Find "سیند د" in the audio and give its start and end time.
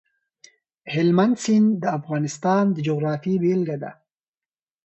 1.43-1.83